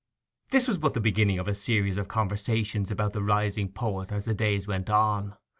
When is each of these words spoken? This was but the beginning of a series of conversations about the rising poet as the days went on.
This 0.49 0.67
was 0.67 0.79
but 0.79 0.95
the 0.95 0.99
beginning 0.99 1.37
of 1.37 1.47
a 1.47 1.53
series 1.53 1.95
of 1.97 2.07
conversations 2.07 2.89
about 2.89 3.13
the 3.13 3.21
rising 3.21 3.71
poet 3.71 4.11
as 4.11 4.25
the 4.25 4.33
days 4.33 4.65
went 4.65 4.89
on. 4.89 5.37